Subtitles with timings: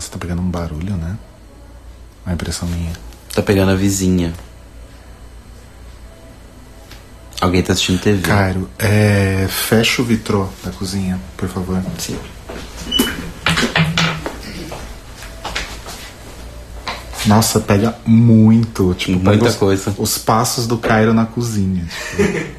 [0.00, 1.18] Nossa, tá pegando um barulho, né?
[2.24, 2.90] A impressão minha.
[3.34, 4.32] Tá pegando a vizinha.
[7.38, 8.22] Alguém tá assistindo TV.
[8.22, 11.82] Cairo, é, fecha o vitrô da cozinha, por favor.
[11.98, 12.18] Sim.
[17.26, 18.94] Nossa, pega muito.
[18.94, 19.94] Tipo, Muita pega os, coisa.
[19.98, 21.86] Os passos do Cairo na cozinha.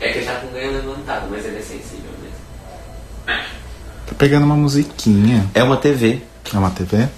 [0.00, 3.44] É que ele tá com ganho levantado, mas ele é sensível mesmo.
[4.06, 5.46] Tá pegando uma musiquinha.
[5.52, 6.22] É uma TV.
[6.52, 7.08] É uma TV?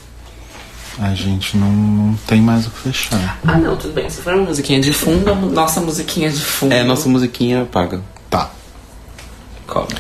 [0.99, 3.39] A gente não, não tem mais o que fechar.
[3.47, 4.09] Ah, não, tudo bem.
[4.11, 6.73] Se for uma musiquinha de fundo, a nossa musiquinha de fundo.
[6.73, 8.03] É, nossa musiquinha paga.
[8.29, 8.51] Tá.
[9.67, 9.97] Cobre.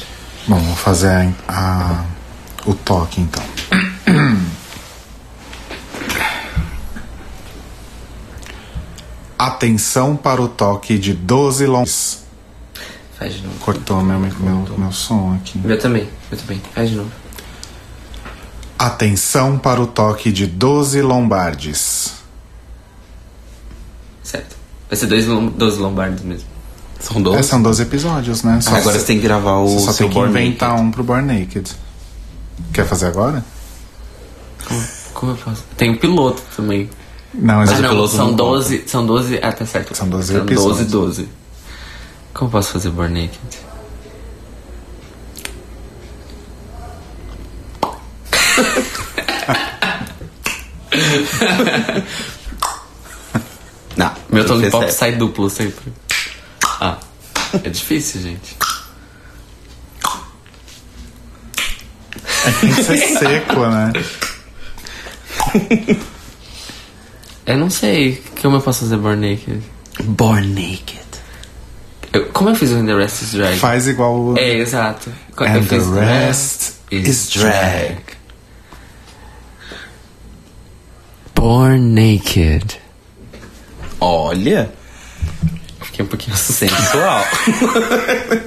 [0.46, 2.04] Bom, vou fazer a, a-
[2.66, 3.42] o toque então.
[9.38, 12.18] Atenção para o toque de 12 longos.
[13.18, 13.58] Faz de novo.
[13.60, 14.30] Cortou meu, meu,
[14.78, 15.60] meu som aqui.
[15.64, 16.60] Eu também, eu também.
[16.74, 17.10] Faz de novo.
[18.84, 22.14] Atenção para o toque de 12 lombardes.
[24.24, 24.56] Certo.
[24.88, 26.48] Vai ser dois, lom- 12 lombardos mesmo.
[26.98, 27.38] São 12.
[27.38, 28.60] É, são 12 episódios, né?
[28.60, 30.86] Só Agora você tem que gravar o Você só seu tem que inventar Naked.
[30.86, 31.70] um pro Born Naked.
[32.72, 33.44] Quer fazer agora?
[34.66, 35.62] Como, como eu faço?
[35.76, 36.90] Tem o piloto também.
[37.34, 38.84] Não, mas ah, o não, piloto são não 12.
[38.88, 39.38] São 12.
[39.42, 39.94] Ah, tá certo.
[39.96, 40.86] São 12 12, episódios.
[40.90, 41.28] 12.
[42.34, 43.40] Como eu posso fazer Born Naked?
[53.96, 54.96] Não, Meu que pop certo.
[54.98, 55.92] sai duplo sempre.
[56.80, 56.98] Ah,
[57.62, 58.56] é difícil, gente.
[62.60, 63.92] Tem que ser seco, né?
[67.46, 69.62] Eu não sei como eu posso fazer Born Naked.
[70.04, 71.02] Born Naked.
[72.12, 73.58] Eu- como eu fiz o In The Rest is Drag?
[73.58, 74.38] Faz igual o.
[74.38, 75.12] É, exato.
[75.38, 77.98] Eu And the fiz rest is drag.
[81.46, 82.78] Born Naked.
[83.98, 84.72] Olha,
[85.80, 86.70] Fiquei um pouquinho assustado.
[86.70, 87.24] sensual.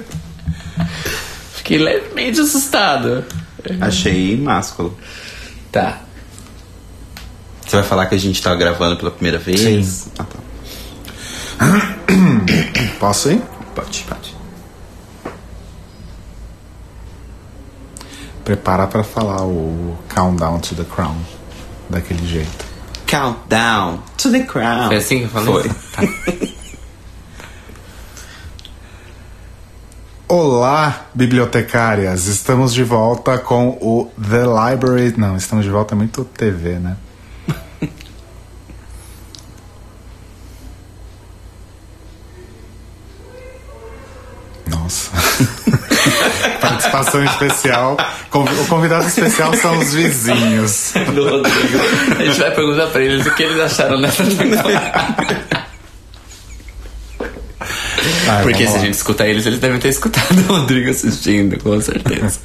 [1.56, 3.22] Fiquei levemente assustado.
[3.82, 4.96] Achei másculo.
[5.70, 6.00] Tá.
[7.66, 9.60] Você vai falar que a gente tá gravando pela primeira vez?
[9.60, 10.10] Sim.
[10.18, 10.38] Ah, tá.
[12.98, 13.42] Posso ir?
[13.74, 14.34] Pode, pode.
[18.42, 21.18] Prepara pra falar o Countdown to the Crown.
[21.90, 22.65] Daquele jeito.
[23.06, 24.88] Countdown to the crown.
[24.88, 25.52] Foi assim que eu falei?
[25.52, 25.68] Foi.
[25.92, 26.02] Tá.
[30.28, 32.26] Olá, bibliotecárias!
[32.26, 35.14] Estamos de volta com o The Library.
[35.16, 36.96] Não, estamos de volta é muito TV, né?
[44.68, 45.12] Nossa.
[46.96, 47.96] Participação especial.
[48.32, 50.92] O convidado especial são os vizinhos.
[51.14, 51.78] Do Rodrigo.
[52.18, 55.66] A gente vai perguntar pra eles o que eles acharam dessa temporada.
[58.24, 58.78] Vai, Porque se a lá.
[58.78, 62.38] gente escutar eles, eles devem ter escutado o Rodrigo assistindo, com certeza.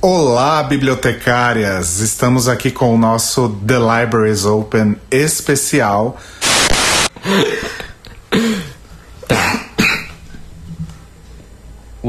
[0.00, 2.00] Olá, bibliotecárias!
[2.00, 6.18] Estamos aqui com o nosso The Libraries Open especial.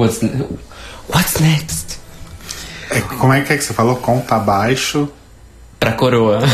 [0.01, 0.19] What's,
[1.13, 1.99] What's next?
[2.89, 3.97] É, como é que é que você falou?
[3.97, 5.07] Conta abaixo.
[5.79, 6.39] Pra coroa.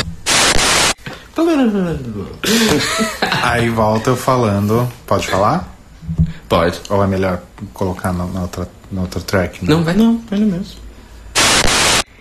[3.44, 4.92] Aí volta eu falando.
[5.06, 5.74] Pode falar?
[6.50, 6.82] Pode.
[6.90, 7.42] Ou é melhor
[7.74, 9.64] colocar na, na outra, no outro track?
[9.64, 9.74] né?
[9.74, 10.22] Não, vai não.
[10.30, 10.76] Vai no mesmo.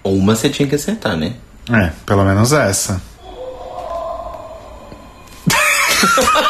[0.05, 1.35] Uma você tinha que acertar, né?
[1.73, 3.03] É, pelo menos essa.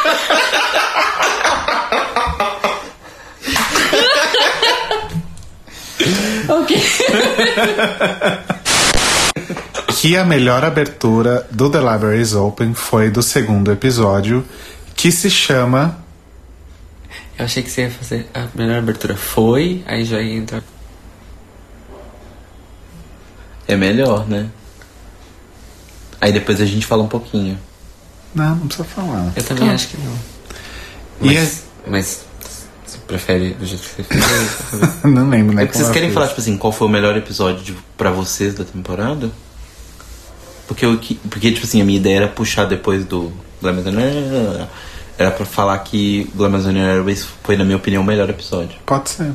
[9.99, 14.45] Que a melhor abertura do The Libraries Open foi do segundo episódio,
[14.95, 15.99] que se chama.
[17.39, 19.17] Eu achei que você ia fazer a melhor abertura.
[19.17, 20.63] Foi, aí já ia entrar.
[23.67, 24.49] É melhor, né?
[26.21, 27.59] Aí depois a gente fala um pouquinho.
[28.35, 29.33] Não, não precisa falar.
[29.35, 29.75] Eu também Tá.
[29.75, 30.15] acho que não.
[31.23, 32.27] E Mas, mas você
[33.07, 35.05] prefere do jeito que você fez?
[35.05, 35.63] é- Não lembro, né?
[35.63, 38.11] É porque como vocês querem falar, tipo assim, qual foi o melhor episódio de, pra
[38.11, 39.31] vocês da temporada?
[40.67, 43.33] Porque, eu, que- porque, tipo assim, a minha ideia era puxar depois do
[43.63, 44.69] Glamazonian.
[45.19, 48.77] Era pra falar que Glamazonian Airways foi, na minha opinião, o melhor episódio.
[48.85, 49.33] Pode ser.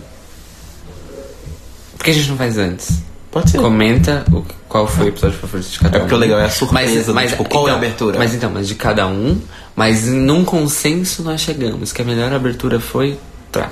[1.97, 2.99] Por que a gente não faz antes?
[3.31, 3.59] Pode ser.
[3.59, 6.01] Comenta o, qual foi o episódio favorito de cada É um.
[6.03, 7.27] porque o legal é a surpresa, né?
[7.27, 8.17] Tipo, qual é a abertura?
[8.19, 9.39] Mas então, mas de cada um,
[9.75, 13.17] mas num consenso nós chegamos que a melhor abertura foi.
[13.51, 13.69] Tá.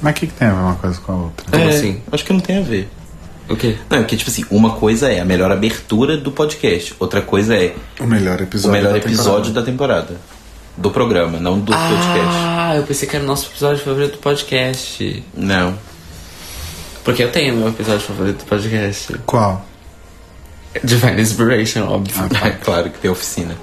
[0.00, 1.46] Mas o que, que tem a ver uma coisa com a outra?
[1.50, 2.00] Como É, assim?
[2.12, 2.88] Acho que não tem a ver.
[3.48, 3.76] O quê?
[3.90, 7.56] Não, é porque, tipo assim, uma coisa é a melhor abertura do podcast, outra coisa
[7.56, 8.72] é O melhor o episódio.
[8.76, 10.16] melhor da episódio da temporada.
[10.76, 12.36] Do programa, não do podcast.
[12.36, 15.24] Ah, eu pensei que era o nosso episódio favorito do podcast.
[15.34, 15.76] Não.
[17.02, 19.06] Porque eu tenho meu episódio favorito do podcast.
[19.08, 19.22] temporada.
[19.26, 19.66] Qual?
[20.84, 22.14] Divine Inspiration, óbvio.
[22.44, 23.56] É claro que tem oficina.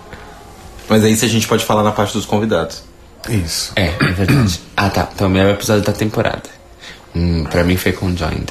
[0.90, 2.84] Mas aí isso a gente pode falar na parte dos convidados.
[3.30, 3.74] Isso.
[3.76, 4.62] É, é verdade.
[4.76, 5.10] ah, tá.
[5.14, 6.44] Então, o melhor episódio da temporada.
[7.16, 8.48] Hum, pra mim foi Conjoined.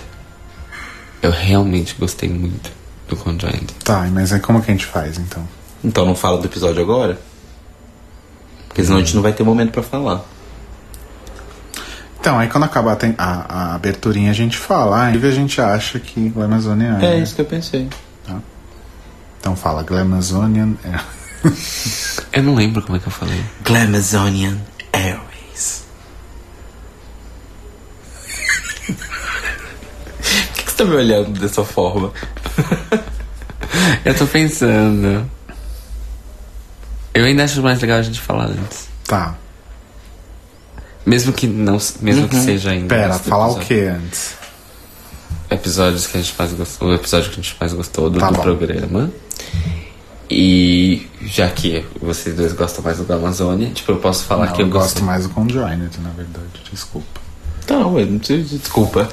[1.23, 2.71] Eu realmente gostei muito
[3.09, 3.67] do Conjoined.
[3.85, 5.47] Tá, mas aí como que a gente faz então?
[5.83, 7.19] Então não fala do episódio agora?
[8.69, 10.23] Porque senão a gente não vai ter momento pra falar.
[12.19, 13.33] Então, aí quando acabar a, a,
[13.71, 15.05] a aberturinha a gente fala.
[15.05, 17.19] Ah, inclusive a gente acha que Glamazonian É é.
[17.19, 17.89] isso que eu pensei.
[19.45, 20.99] Então fala Glamazonian é.
[22.33, 23.43] Eu não lembro como é que eu falei.
[23.63, 24.59] Glamazonian
[24.93, 25.85] Airways.
[28.87, 28.95] Por
[30.55, 32.13] que que você tá me olhando dessa forma?
[34.05, 35.29] Eu tô pensando.
[37.13, 38.89] Eu ainda acho mais legal a gente falar antes.
[39.07, 39.37] Tá.
[41.07, 42.95] Mesmo que não, mesmo que seja ainda.
[42.95, 44.35] Pera, falar o que antes?
[45.51, 46.89] Episódios que a gente mais gostou.
[46.89, 49.11] O episódio que a gente mais gostou do, Tá do programa.
[50.31, 54.53] E já que vocês dois gostam mais do da Amazônia, tipo, eu posso falar Não,
[54.55, 55.05] que eu, eu gosto gostei.
[55.05, 56.47] mais do Conjoined, na verdade.
[56.73, 57.21] Desculpa.
[57.69, 59.09] Não, eu não preciso de desculpa.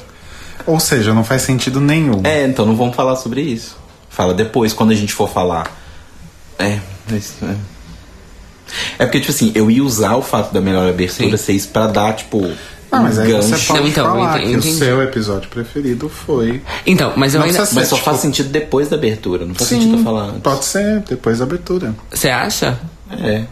[0.66, 2.22] Ou seja, não faz sentido nenhum.
[2.24, 3.78] É, então não vamos falar sobre isso.
[4.10, 5.70] Fala depois, quando a gente for falar.
[6.60, 6.80] É,
[7.10, 7.34] mas.
[7.42, 7.56] É,
[9.00, 11.44] é porque, tipo assim, eu ia usar o fato da melhor abertura Sim.
[11.44, 12.52] ser isso pra dar, tipo.
[12.92, 13.48] Ah, mas um aí gancho.
[13.48, 14.70] você pode Não, então, falar eu entendi.
[14.70, 16.62] o seu episódio preferido foi.
[16.86, 17.60] Então, mas eu Não ainda.
[17.72, 20.42] Mas só tipo, faz sentido depois da abertura, não faz sentido eu falar antes.
[20.42, 21.96] pode ser, depois da abertura.
[22.12, 22.78] Você acha?
[23.12, 23.46] É.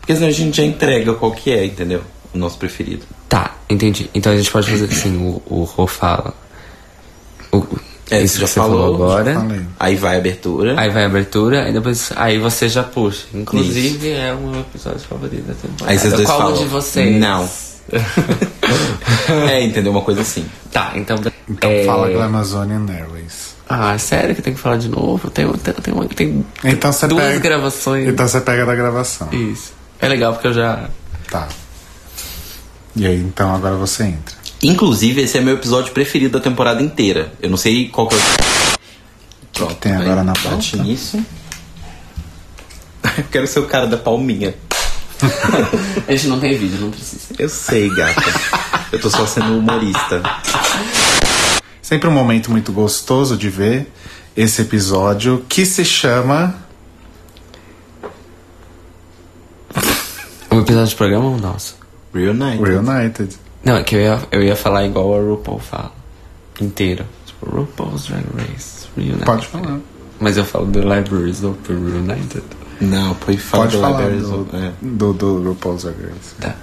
[0.00, 2.00] Porque senão a gente já entrega qual que é, entendeu?
[2.32, 3.04] O nosso preferido.
[3.28, 4.08] Tá, entendi.
[4.14, 6.32] Então a gente pode fazer assim, o, o Rô fala.
[7.52, 7.64] O,
[8.08, 9.66] É, isso já que você falou, falou, agora.
[9.80, 10.78] Aí vai a abertura.
[10.80, 12.12] Aí vai a abertura, aí depois.
[12.14, 13.24] Aí você já puxa.
[13.34, 15.90] Inclusive é o meu episódio favorito da temporada.
[15.90, 16.56] Aí vocês dois Qual falam.
[16.56, 17.20] de vocês?
[17.20, 17.48] Não.
[19.50, 19.92] é, entendeu?
[19.92, 20.46] Uma coisa assim.
[20.72, 21.16] Tá, então.
[21.48, 21.84] Então é...
[21.84, 23.54] fala Glamazonian Airways.
[23.68, 25.28] Ah, sério que tem que falar de novo?
[25.30, 27.38] Tem, tem, tem, tem Então você duas pega.
[27.40, 28.08] gravações.
[28.08, 29.28] Então você pega da gravação.
[29.32, 29.72] Isso.
[30.00, 30.88] É legal porque eu já.
[31.30, 31.48] Tá.
[32.94, 34.36] E aí, então agora você entra.
[34.62, 37.32] Inclusive, esse é meu episódio preferido da temporada inteira.
[37.42, 39.64] Eu não sei qual que é o.
[39.64, 40.76] O que tem agora na Bate pauta?
[40.82, 41.18] nisso.
[43.18, 44.54] Eu quero ser o cara da palminha.
[46.06, 47.34] A gente não tem vídeo, não precisa.
[47.38, 48.22] Eu sei, gata.
[48.92, 50.22] Eu tô só sendo humorista.
[51.80, 53.90] Sempre um momento muito gostoso de ver
[54.36, 56.54] esse episódio que se chama.
[60.50, 61.76] O episódio do programa ou o nosso?
[62.12, 62.62] Reunited.
[62.62, 63.36] Reunited.
[63.64, 65.92] Não, é que eu ia, eu ia falar igual a RuPaul fala.
[66.60, 67.04] Inteiro.
[67.26, 69.24] Tipo, RuPaul's Drag Race Reunited.
[69.24, 69.80] Pode falar.
[70.18, 72.44] Mas eu falo do Libraries Open Reunited.
[72.80, 74.72] Não, foi fala Pode do falar Libraries do, of- é.
[74.82, 76.34] do, do RuPaul's Drag Race.
[76.40, 76.54] Tá.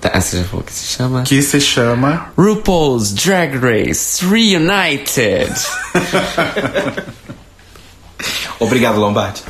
[0.00, 1.22] Tá, você já falou que se chama?
[1.24, 2.32] Que se chama.
[2.36, 5.52] RuPaul's Drag Race Reunited.
[8.58, 9.42] Obrigado, Lombardi.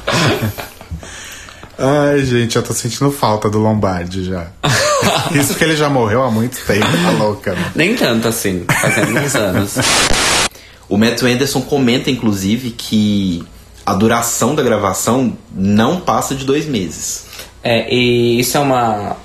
[1.79, 4.49] Ai, gente, eu tô sentindo falta do Lombardi já.
[5.33, 7.73] Isso que ele já morreu há muito tempo, tá louca, né?
[7.75, 9.75] Nem tanto assim, fazendo uns anos.
[10.91, 13.45] O Matt Anderson comenta, inclusive, que
[13.85, 17.27] a duração da gravação não passa de dois meses.
[17.63, 19.17] É, e isso é uma,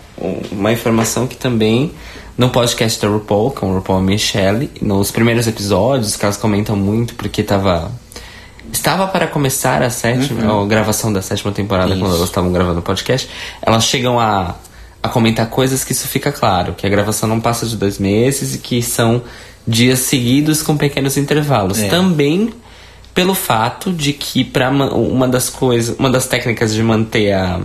[0.52, 1.94] uma informação que também
[2.38, 6.76] no podcast da RuPaul, com o RuPaul e Michelle, nos primeiros episódios, que elas comentam
[6.76, 7.92] muito porque tava.
[8.72, 12.00] Estava para começar a sétima, a gravação da sétima temporada, Isso.
[12.00, 13.30] quando elas estavam gravando o podcast,
[13.62, 14.56] elas chegam a,
[15.02, 18.56] a comentar coisas que isso fica claro, que a gravação não passa de dois meses
[18.56, 19.22] e que são
[19.66, 21.80] dias seguidos com pequenos intervalos.
[21.80, 21.88] É.
[21.88, 22.52] Também
[23.16, 27.62] pelo fato de que para uma das coisas, uma das técnicas de manter a,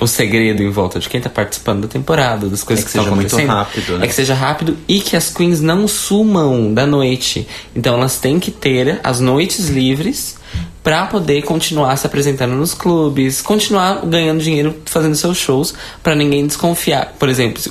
[0.00, 2.98] o segredo em volta de quem tá participando da temporada, das coisas É que que,
[2.98, 4.04] estão seja muito acontecendo, rápido, né?
[4.04, 7.46] é que seja rápido e que as queens não sumam da noite.
[7.76, 10.36] Então elas têm que ter as noites livres
[10.82, 16.46] pra poder continuar se apresentando nos clubes, continuar ganhando dinheiro fazendo seus shows pra ninguém
[16.46, 17.14] desconfiar.
[17.18, 17.62] Por exemplo,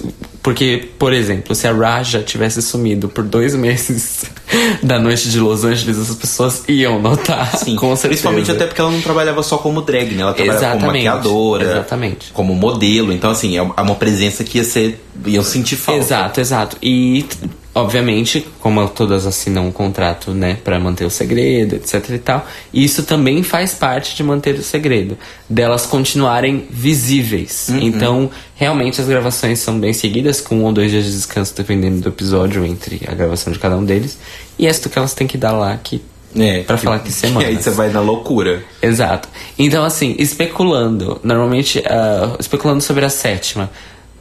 [0.44, 4.26] porque, por exemplo, se a Raja tivesse sumido por dois meses
[4.84, 7.56] da noite de Los Angeles, as pessoas iam notar.
[7.56, 8.08] Sim, com certeza.
[8.10, 10.22] principalmente até porque ela não trabalhava só como drag, né?
[10.22, 12.32] Ela trabalhava como Exatamente, maquiadora, exatamente.
[12.34, 13.14] como modelo.
[13.14, 15.02] Então, assim, é uma presença que ia ser.
[15.26, 16.02] iam sentir falta.
[16.02, 16.78] Exato, exato.
[16.84, 17.26] E
[17.75, 23.03] obviamente, como todas assinam um contrato, né, para manter o segredo, etc e tal, isso
[23.03, 25.18] também faz parte de manter o segredo,
[25.50, 27.70] delas continuarem visíveis.
[27.70, 32.01] Então, realmente as gravações são bem seguidas, com um ou dois dias de descanso, dependendo
[32.01, 34.18] do episódio, entre a gravação de cada um deles.
[34.58, 36.01] E essa que elas têm que dar lá, que
[36.36, 37.48] É, Pra falar que semanas.
[37.48, 38.63] aí você vai na loucura.
[38.82, 39.30] Exato.
[39.58, 43.70] Então, assim, especulando, normalmente, ah, especulando sobre a sétima,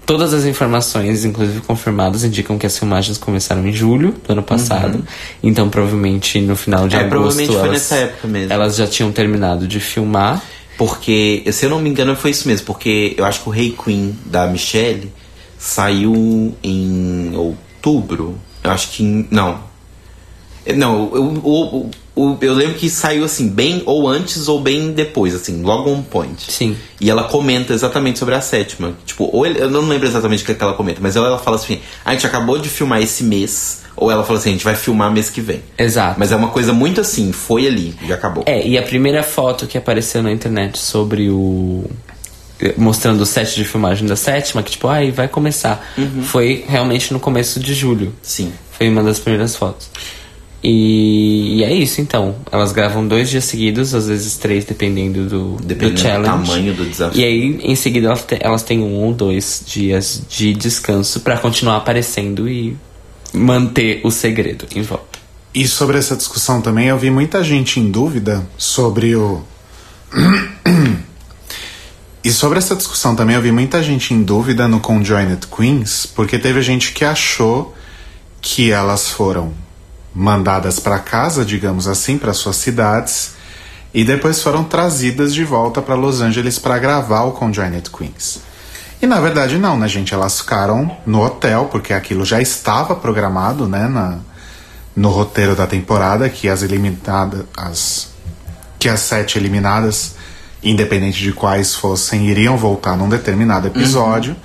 [0.07, 5.05] todas as informações, inclusive confirmadas, indicam que as filmagens começaram em julho do ano passado.
[5.43, 7.11] Então, provavelmente no final de É, agosto.
[7.11, 8.53] provavelmente foi elas, nessa época mesmo.
[8.53, 10.43] Elas já tinham terminado de filmar.
[10.79, 12.67] Porque, se eu não me engano, foi isso mesmo.
[12.67, 15.13] Porque eu acho que o Rei Queen da Michelle
[15.59, 18.37] saiu em outubro.
[18.65, 19.03] Eu acho que.
[19.05, 19.61] em- Não.
[20.77, 25.35] Não, eu, eu, eu, eu lembro que saiu assim, bem ou antes ou bem depois,
[25.35, 26.51] assim, logo on point.
[26.51, 26.77] Sim.
[27.01, 28.93] E ela comenta exatamente sobre a sétima.
[29.05, 31.27] Tipo, ou ele- eu não lembro exatamente o que, é que ela comenta, mas ela,
[31.27, 33.83] ela fala assim: a gente acabou de filmar esse mês.
[33.97, 35.63] Ou ela fala assim: a gente vai filmar mês que vem.
[35.77, 36.19] Exato.
[36.19, 38.45] Mas é uma coisa muito assim, foi ali, já acabou.
[38.47, 41.85] É, e a primeira foto que apareceu na internet sobre o.
[42.77, 45.93] mostrando o set de filmagem da sétima, que tipo, ai, vai começar.
[45.99, 46.23] Uhum.
[46.23, 48.13] Foi realmente no começo de julho.
[48.23, 48.53] Sim.
[48.71, 49.91] Foi uma das primeiras fotos.
[50.65, 52.37] E, e é isso então.
[52.53, 56.47] Elas gravam dois dias seguidos, às vezes três, dependendo do, Dependendo do do challenge.
[56.47, 57.21] tamanho do desafio.
[57.21, 61.37] E aí, em seguida, elas, te- elas têm um ou dois dias de descanso pra
[61.37, 62.77] continuar aparecendo e
[63.35, 65.19] manter o segredo em volta.
[65.55, 69.43] E sobre essa discussão também, eu vi muita gente em dúvida sobre o.
[72.25, 76.39] e sobre essa discussão também, eu vi muita gente em dúvida no Conjoined Queens, porque
[76.39, 77.75] teve gente que achou
[78.41, 79.53] que elas foram
[80.15, 83.33] mandadas para casa, digamos assim, para suas cidades,
[83.95, 88.41] e depois foram trazidas de volta para Los Angeles para gravar o Conjoined Queens.
[89.01, 90.15] E na verdade não, né, gente?
[90.15, 94.19] Elas ficaram no hotel, porque aquilo já estava programado, né, na,
[94.95, 98.09] no roteiro da temporada, que as eliminadas, as,
[98.79, 100.15] que as sete eliminadas,
[100.63, 104.37] independente de quais fossem, iriam voltar num determinado episódio.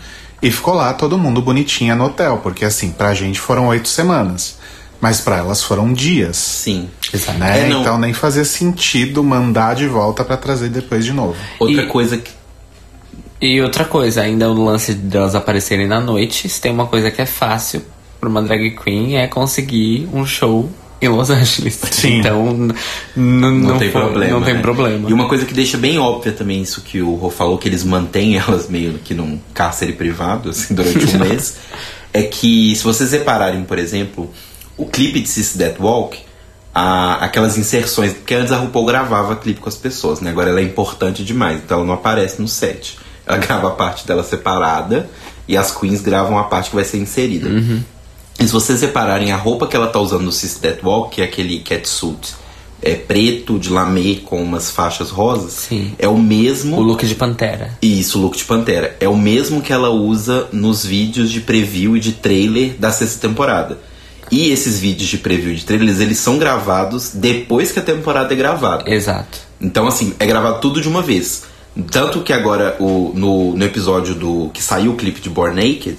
[0.41, 4.57] E ficou lá todo mundo bonitinha no hotel, porque assim, pra gente foram oito semanas.
[4.99, 6.37] Mas pra elas foram dias.
[6.37, 6.89] Sim.
[7.37, 7.65] Né?
[7.65, 7.81] É, não.
[7.81, 11.35] Então nem fazia sentido mandar de volta pra trazer depois de novo.
[11.59, 12.31] Outra E- coisa que.
[13.39, 17.21] E outra coisa, ainda o lance delas aparecerem na noite, se tem uma coisa que
[17.21, 17.83] é fácil
[18.19, 20.67] pra uma drag queen é conseguir um show
[20.99, 21.79] em Los Angeles.
[21.91, 22.17] Sim.
[22.17, 22.67] Então,
[23.15, 24.31] Não, não, tem foi- problema.
[24.33, 24.61] Não tem né?
[24.61, 25.07] problema.
[25.07, 27.83] E uma coisa que deixa bem óbvia também isso que o Rô falou, que eles
[27.83, 31.57] mantêm elas meio que num cárcere privado, assim, durante um mês,
[32.11, 34.31] é que se vocês repararem, por exemplo,
[34.77, 36.19] o clipe de Sis That Walk,
[36.73, 40.29] a- aquelas inserções, porque antes a RuPaul gravava clipe com as pessoas, né?
[40.31, 42.97] Agora ela é importante demais, então ela não aparece no set.
[43.25, 45.09] Ela grava a parte dela separada
[45.47, 47.49] e as queens gravam a parte que vai ser inserida.
[48.39, 51.21] E se vocês repararem, a roupa que ela tá usando no Sis That Walk, que
[51.21, 52.35] é aquele catsuit
[52.79, 55.95] é preto de lamê com umas faixas rosas, Sim.
[55.97, 56.77] é o mesmo.
[56.77, 57.75] O look de Pantera.
[57.81, 58.95] Isso, o look de Pantera.
[58.99, 63.27] É o mesmo que ela usa nos vídeos de preview e de trailer da sexta
[63.27, 63.79] temporada.
[64.31, 68.37] E esses vídeos de preview de trailers, eles são gravados depois que a temporada é
[68.37, 68.89] gravada.
[68.89, 69.39] Exato.
[69.59, 71.43] Então, assim, é gravado tudo de uma vez.
[71.91, 75.97] Tanto que agora, o, no, no episódio do que saiu o clipe de Born Naked,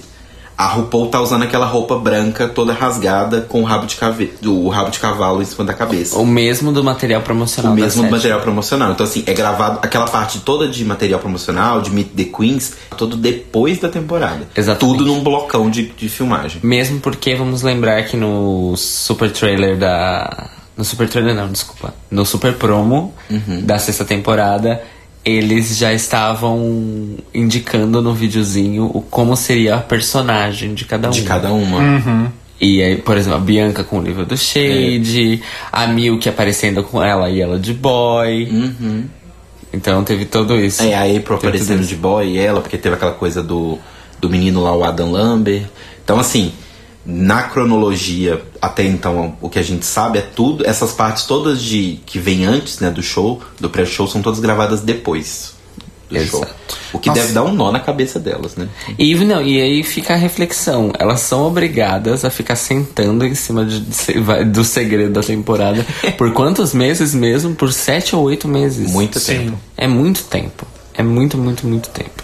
[0.59, 4.67] a RuPaul tá usando aquela roupa branca toda rasgada com o rabo de, cave, o
[4.67, 6.17] rabo de cavalo em cima da cabeça.
[6.19, 8.17] O mesmo do material promocional O mesmo sétima.
[8.17, 8.91] material promocional.
[8.91, 13.15] Então, assim, é gravado aquela parte toda de material promocional, de Meet the Queens, todo
[13.15, 14.49] depois da temporada.
[14.53, 14.97] Exatamente.
[14.97, 16.59] Tudo num blocão de, de filmagem.
[16.61, 20.49] Mesmo porque vamos lembrar que no super trailer da.
[20.75, 21.93] No super trailer não, desculpa.
[22.11, 23.61] No super promo Uhum.
[23.61, 24.81] da sexta temporada,
[25.23, 31.11] eles já estavam indicando no videozinho o como seria a personagem de cada um.
[31.11, 32.31] De cada uma.
[32.61, 37.01] E aí, por exemplo, a Bianca com o livro do Shade, a Milk aparecendo com
[37.01, 38.47] ela e ela de boy.
[39.71, 40.81] Então teve tudo isso.
[40.81, 43.77] É, a April Teve aparecendo de boy e ela, porque teve aquela coisa do,
[44.19, 45.63] do menino lá, o Adam Lambert.
[46.03, 46.51] Então, assim,
[47.11, 51.99] na cronologia, até então, o que a gente sabe é tudo, essas partes todas de
[52.05, 55.53] que vem antes, né, do show, do pré-show, são todas gravadas depois
[56.09, 56.37] do Exato.
[56.37, 56.47] show.
[56.93, 57.21] O que Nossa.
[57.21, 58.67] deve dar um nó na cabeça delas, né?
[58.97, 60.91] E, não, e aí fica a reflexão.
[60.97, 65.85] Elas são obrigadas a ficar sentando em cima de- de- do segredo da temporada.
[66.17, 67.53] por quantos meses mesmo?
[67.53, 68.91] Por sete ou oito meses.
[68.91, 69.37] Muito Sim.
[69.37, 69.59] tempo.
[69.77, 70.65] É muito tempo.
[70.95, 72.23] É muito, muito, muito tempo.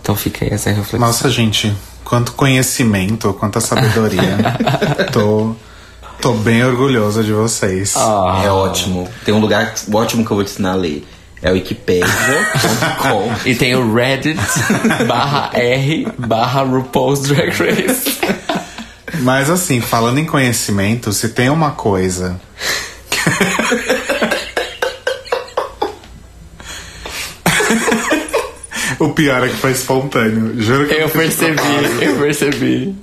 [0.00, 1.00] Então fica aí essa reflexão.
[1.00, 1.74] Nossa, gente,
[2.04, 4.36] quanto conhecimento, quanta sabedoria.
[5.12, 5.54] tô,
[6.20, 7.94] tô bem orgulhosa de vocês.
[7.96, 8.42] Ah.
[8.44, 9.08] É ótimo.
[9.24, 11.04] Tem um lugar ótimo que eu vou te ensinar a ler.
[11.42, 13.32] É o wikipedia.com.
[13.44, 14.40] E tem o Reddit
[15.06, 18.18] barra R barra RuPaul's Drag Race.
[19.20, 22.40] Mas assim, falando em conhecimento, se tem uma coisa.
[28.98, 30.60] O pior é que foi espontâneo.
[30.60, 32.94] Juro que Eu fiz percebi, eu percebi.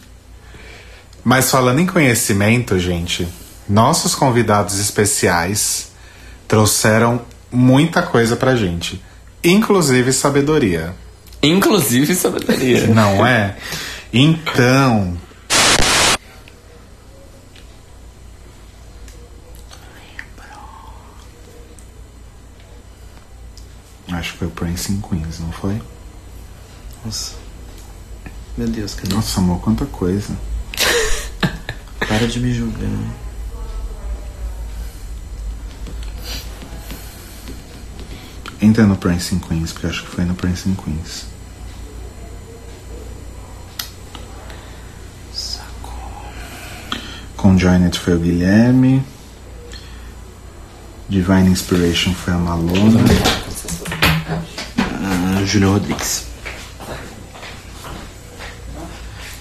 [1.23, 3.27] Mas falando em conhecimento, gente,
[3.69, 5.91] nossos convidados especiais
[6.47, 7.21] trouxeram
[7.51, 9.01] muita coisa pra gente,
[9.43, 10.93] inclusive sabedoria,
[11.43, 12.87] Inclusive sabedoria.
[12.87, 13.55] não é?
[14.13, 15.17] Então,
[24.41, 25.79] foi o Prince in Queens, não foi?
[27.05, 27.35] Nossa.
[28.57, 29.13] Meu Deus, cadê?
[29.13, 30.35] Nossa, amor, quanta coisa.
[31.99, 32.89] Para de me julgar.
[38.59, 41.27] Entra no Prince in Queens, porque acho que foi no Prince in Queens.
[47.37, 49.03] Com Joinet foi o Guilherme.
[51.07, 53.01] Divine Inspiration foi a Malona.
[55.51, 56.23] Júnior Rodrigues.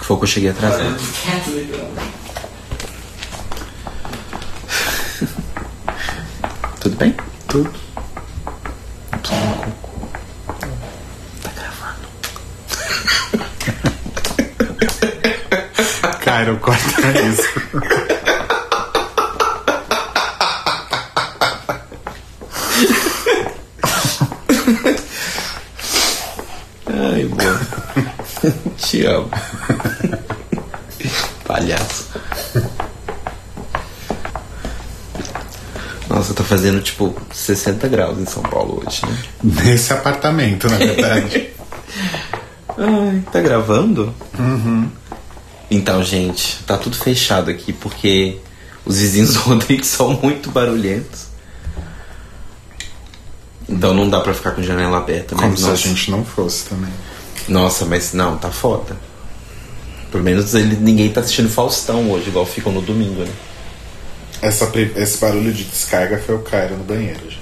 [0.00, 0.99] Que foi que eu cheguei atrasado.
[6.81, 7.14] Tudo bem?
[7.47, 7.71] Tudo.
[11.43, 12.00] Tá gravando.
[16.25, 17.49] Cairo, corta isso.
[26.93, 27.61] Ai, boa.
[28.78, 29.31] Te amo.
[31.47, 32.09] Palhaço.
[36.09, 39.16] Nossa, tá fazendo tipo 60 graus em São Paulo hoje, né?
[39.64, 41.49] Nesse apartamento, na verdade.
[42.76, 44.12] Ai, tá gravando?
[44.37, 44.90] Uhum.
[45.71, 48.38] Então, gente, tá tudo fechado aqui porque
[48.85, 51.26] os vizinhos do Rodrigo são muito barulhentos.
[53.69, 56.25] Então não dá pra ficar com janela aberta, Como mas se a nossa, gente não
[56.25, 56.90] fosse também.
[57.47, 58.97] nossa, mas não, tá foda.
[60.11, 63.30] Pelo menos ele, ninguém tá assistindo Faustão hoje, igual ficam no domingo, né?
[64.42, 67.40] Essa, esse barulho de descarga foi o Cairo no banheiro, gente.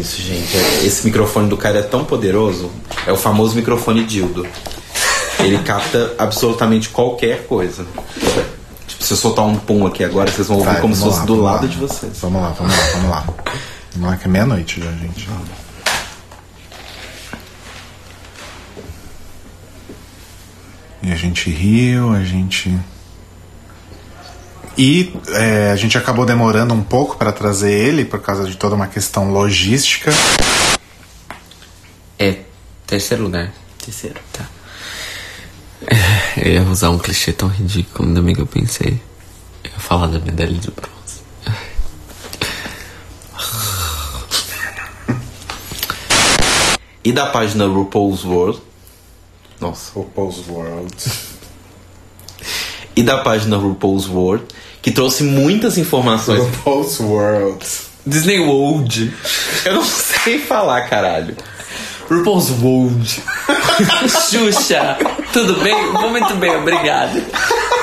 [0.00, 0.56] Isso, gente.
[0.56, 2.70] é- Esse microfone do cara é tão poderoso.
[3.06, 4.46] É o famoso microfone dildo.
[5.40, 7.86] Ele capta absolutamente qualquer coisa.
[8.86, 11.18] Tipo, se eu soltar um pum aqui agora, vocês vão ouvir Vai, como se fosse
[11.20, 11.68] lá, do lado lá.
[11.72, 12.12] de vocês.
[12.20, 13.24] Vamos lá, vamos lá, vamos lá.
[13.94, 15.28] Vamos lá que é meia-noite já, gente.
[21.02, 22.76] E a gente riu, a gente.
[24.78, 28.76] E é, a gente acabou demorando um pouco para trazer ele por causa de toda
[28.76, 30.12] uma questão logística.
[32.16, 32.42] É
[32.86, 33.52] terceiro lugar.
[33.84, 34.20] Terceiro.
[34.32, 34.46] Tá.
[36.36, 39.00] Eu ia usar um clichê tão ridículo, ainda bem que eu pensei.
[39.64, 40.98] Eu ia falar da medalha de bronze.
[47.02, 48.60] E da página RuPaul's World.
[49.60, 49.90] Nossa.
[49.94, 50.94] RuPaul's World.
[52.94, 54.44] E da página RuPaul's World,
[54.82, 56.40] que trouxe muitas informações.
[56.40, 57.64] RuPaul's World.
[58.06, 59.12] Disney World.
[59.64, 61.36] Eu não sei falar, caralho.
[62.08, 63.22] RuPaul's World.
[64.30, 64.96] Xuxa.
[65.32, 65.74] Tudo bem?
[65.92, 67.22] Vou muito bem, obrigado.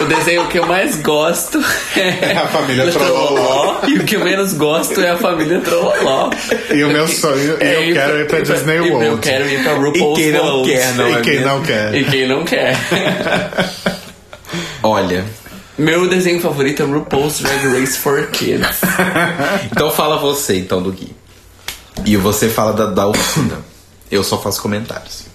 [0.02, 1.64] O desenho que eu mais gosto
[1.96, 3.76] é, a família o Trololó.
[3.88, 6.32] E o que eu menos gosto é a família Trololó.
[6.74, 9.06] E o meu sonho, É, eu quero ir pra Disney e World.
[9.06, 10.72] Eu quero ir pra RuPaul's E quem não World.
[10.72, 11.96] quer, não E é quem não quer?
[11.96, 12.76] E quem não quer.
[14.84, 15.24] Olha.
[15.78, 18.82] Meu desenho favorito é RuPaul's Drag Race for Kids.
[19.72, 21.14] Então fala você, então, do Gui.
[22.06, 23.12] E você fala da, da.
[24.10, 25.26] Eu só faço comentários.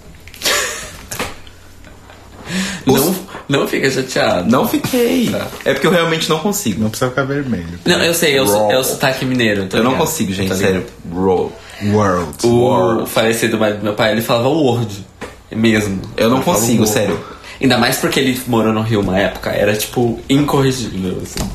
[2.87, 3.15] Não,
[3.49, 4.51] não fica chateado.
[4.51, 5.29] Não fiquei.
[5.31, 5.47] Tá.
[5.65, 6.83] É porque eu realmente não consigo.
[6.83, 7.79] Não precisa ficar vermelho.
[7.85, 8.71] Não, eu sei, eu, Raw.
[8.71, 9.67] é o sotaque mineiro.
[9.67, 10.87] tô Eu não consigo, gente, Tá sério.
[11.13, 11.53] Roll.
[11.83, 12.47] World.
[12.47, 13.11] O Word.
[13.11, 15.07] falecido marido do meu pai, ele falava Word.
[15.51, 16.01] Mesmo.
[16.17, 17.19] Eu não falava consigo, sério.
[17.61, 21.51] Ainda mais porque ele morou no Rio uma época, era tipo incorrigível, assim.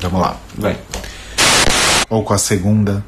[0.00, 0.36] Vamos lá.
[0.56, 0.76] Vai.
[2.10, 3.04] Ou com a segunda,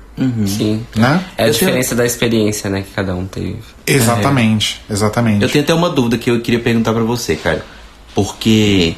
[0.46, 0.84] Sim.
[0.94, 1.24] né?
[1.36, 3.58] É a Eu diferença da experiência, né, que cada um teve.
[3.86, 5.42] Exatamente, exatamente.
[5.42, 7.64] Eu tenho até uma dúvida que eu queria perguntar pra você, cara.
[8.14, 8.94] Porque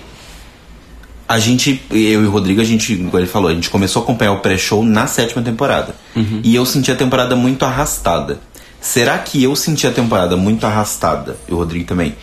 [1.28, 4.02] a gente, eu e o Rodrigo, a gente, igual ele falou, a gente começou a
[4.04, 5.94] acompanhar o pré-show na sétima temporada.
[6.42, 8.40] E eu senti a temporada muito arrastada.
[8.80, 12.16] Será que eu senti a temporada muito arrastada, e o Rodrigo também,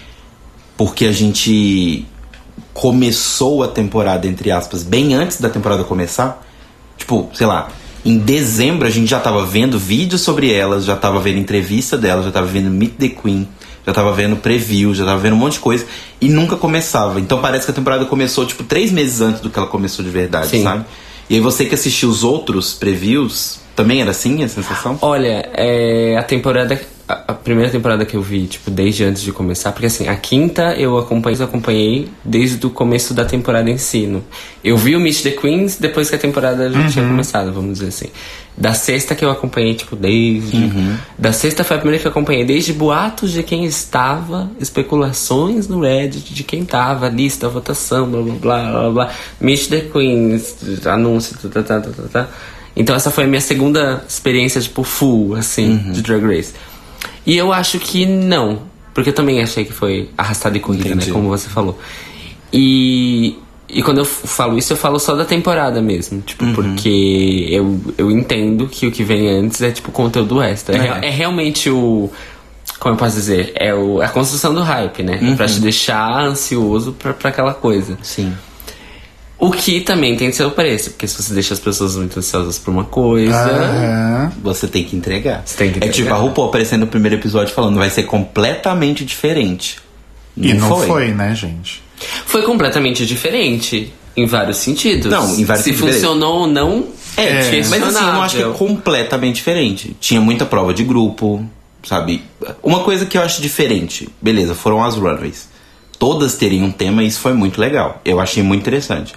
[0.79, 2.05] porque a gente
[2.73, 6.41] começou a temporada, entre aspas, bem antes da temporada começar?
[6.97, 7.67] Tipo, sei lá,
[8.05, 12.23] em dezembro a gente já tava vendo vídeos sobre elas, já tava vendo entrevista delas,
[12.23, 13.45] já tava vendo Meet the Queen,
[13.85, 15.85] já tava vendo preview, já tava vendo um monte de coisa.
[16.21, 17.19] E nunca começava.
[17.19, 20.09] Então parece que a temporada começou, tipo, três meses antes do que ela começou de
[20.09, 20.63] verdade, Sim.
[20.63, 20.85] sabe?
[21.29, 24.97] E aí você que assistiu os outros previews, também era assim a sensação?
[25.01, 26.79] Olha, é, a temporada.
[27.11, 30.15] A, a primeira temporada que eu vi, tipo, desde antes de começar, porque assim, a
[30.15, 34.05] quinta eu acompanhei, acompanhei desde o começo da temporada em si.
[34.05, 34.23] no-
[34.63, 37.87] Eu vi o Meet the Queens depois que a temporada já tinha começado, vamos dizer
[37.87, 38.09] assim.
[38.55, 40.55] Da sexta que eu acompanhei, tipo, desde.
[41.17, 45.81] Da sexta foi a primeira que eu acompanhei, desde boatos de quem estava, especulações no
[45.81, 49.09] Reddit de quem tava, lista, votação, blá blá blá blá blá.
[49.39, 52.27] Meet the Queens, anúncio, tá, tá, tá, tá, tá.
[52.75, 56.53] Então essa foi a minha segunda experiência, tipo, full, assim, de Drag Race.
[57.25, 58.63] E eu acho que não.
[58.93, 61.07] Porque eu também achei que foi arrastado e corrida, Entendi.
[61.07, 61.13] né?
[61.13, 61.77] Como você falou.
[62.51, 66.21] E, e quando eu falo isso, eu falo só da temporada mesmo.
[66.21, 70.75] Tipo, porque eu, eu entendo que o que vem antes é, tipo, conteúdo extra.
[70.77, 71.07] É, É.
[71.07, 72.09] é realmente o...
[72.79, 73.51] Como eu posso dizer?
[73.55, 75.19] É o, a construção do hype, né?
[75.21, 77.97] É Pra te deixar ansioso pra, pra aquela coisa.
[78.01, 78.33] Sim.
[79.39, 82.71] O que também tem seu preço, porque se você deixa as pessoas muito ansiosas por
[82.71, 83.33] uma coisa.
[83.33, 84.31] Aham.
[84.43, 85.43] Você tem que entregar.
[85.45, 85.93] Você tem que É entregar.
[85.93, 89.77] tipo a RuPaul aparecendo no primeiro episódio falando vai ser completamente diferente.
[90.35, 91.11] E não foi.
[91.13, 91.81] né, gente?
[92.25, 95.09] Foi completamente diferente em vários sentidos.
[95.11, 98.35] Não, em vários Se sentidos, funcionou ou não, É, é, mas assim, eu não acho
[98.37, 99.95] que é completamente diferente.
[100.01, 101.45] Tinha muita prova de grupo,
[101.83, 102.23] sabe?
[102.61, 105.47] Uma coisa que eu acho diferente, beleza, foram as runways.
[105.97, 108.01] Todas teriam um tema e isso foi muito legal.
[108.05, 109.13] Eu achei muito interessante.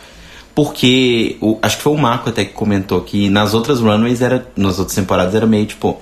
[0.55, 4.47] Porque, o- acho que foi o Marco até que comentou que nas outras runways, era,
[4.57, 6.01] nas outras temporadas, era meio tipo...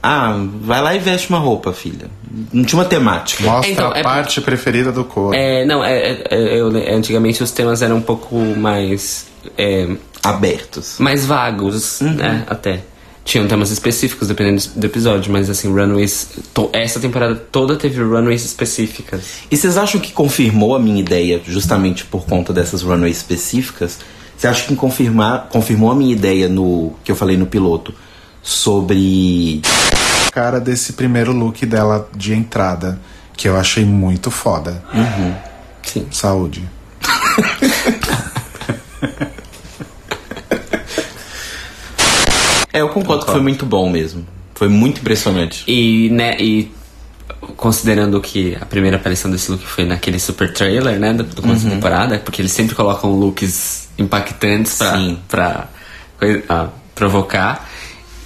[0.00, 2.06] Ah, vai lá e veste uma roupa, filha.
[2.52, 3.42] Não tinha uma temática.
[3.42, 5.34] Mostra Então, a é- parte preferida do corpo.
[5.34, 9.26] É, não, é, é- é- eu- antigamente os temas eram um pouco mais.
[9.56, 9.88] é,
[10.22, 10.96] Abertos.
[11.00, 12.12] mais vagos, Uhum.
[12.14, 12.44] né?
[12.48, 12.80] Até.
[13.28, 16.30] Tinham temas específicos dependendo do episódio, mas assim, runways.
[16.54, 19.42] to- essa temporada toda teve runways específicas.
[19.50, 23.98] E vocês acham que confirmou a minha ideia justamente por conta dessas runways específicas?
[24.34, 27.92] Você acha que confirmar, confirmou a minha ideia no que eu falei no piloto
[28.42, 29.60] sobre
[30.32, 32.98] Cara desse primeiro look dela de entrada,
[33.36, 34.82] que eu achei muito foda.
[35.82, 36.06] Sim.
[36.10, 36.66] Saúde.
[42.78, 44.26] É, eu concordo que foi muito bom mesmo.
[44.54, 45.64] Foi muito impressionante.
[45.66, 46.70] E, né, e
[47.56, 51.62] considerando que a primeira aparição desse look foi naquele super trailer, né, do, do começo
[51.64, 51.68] Uhum.
[51.70, 55.18] da temporada, porque eles sempre colocam looks impactantes pra, Sim.
[55.28, 55.68] pra
[56.18, 57.68] coi- ah, provocar.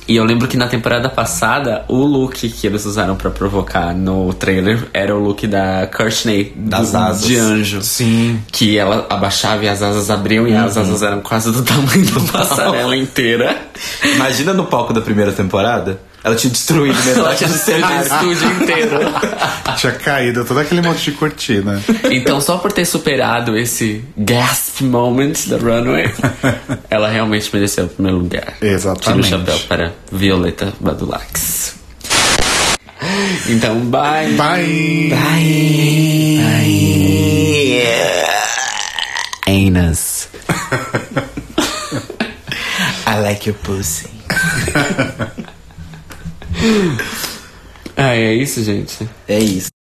[0.08, 4.32] E eu lembro que na temporada passada, o look que eles usaram pra provocar no
[4.34, 7.22] trailer era o look da Courtney, Das do- asas.
[7.24, 7.82] de anjo.
[7.82, 8.40] Sim.
[8.50, 10.64] Que ela abaixava e as asas abriam e Uhum.
[10.64, 13.56] as asas eram quase do tamanho da passarela inteira.
[14.16, 18.02] Imagina no palco da primeira temporada, ela tinha destruído metade do destruído o cenário.
[18.02, 18.98] estúdio inteiro.
[19.76, 21.82] Tinha caído todo aquele monte de cortina.
[22.10, 26.12] Então, só por ter superado esse gasp moment da runway,
[26.90, 28.54] ela realmente mereceu o primeiro lugar.
[28.60, 29.24] Exatamente.
[29.26, 31.74] Tira o chapéu para Violeta Badulax.
[33.48, 34.28] Então, bye.
[34.34, 35.10] Bye!
[39.46, 40.28] Anus.
[43.06, 44.08] I like your pussy.
[47.96, 49.08] Ah, é isso, gente.
[49.28, 49.71] É isso.